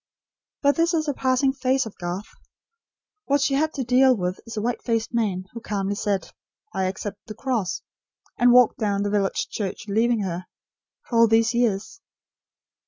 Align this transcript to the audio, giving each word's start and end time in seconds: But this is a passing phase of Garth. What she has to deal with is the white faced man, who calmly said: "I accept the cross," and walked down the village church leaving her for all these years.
But 0.63 0.77
this 0.77 0.95
is 0.95 1.07
a 1.07 1.13
passing 1.13 1.53
phase 1.53 1.85
of 1.85 1.95
Garth. 1.99 2.25
What 3.25 3.39
she 3.39 3.53
has 3.53 3.69
to 3.75 3.83
deal 3.83 4.17
with 4.17 4.39
is 4.47 4.55
the 4.55 4.61
white 4.63 4.81
faced 4.81 5.13
man, 5.13 5.45
who 5.53 5.61
calmly 5.61 5.93
said: 5.93 6.31
"I 6.73 6.85
accept 6.85 7.27
the 7.27 7.35
cross," 7.35 7.83
and 8.35 8.51
walked 8.51 8.79
down 8.79 9.03
the 9.03 9.11
village 9.11 9.47
church 9.49 9.85
leaving 9.87 10.21
her 10.21 10.47
for 11.03 11.17
all 11.19 11.27
these 11.27 11.53
years. 11.53 12.01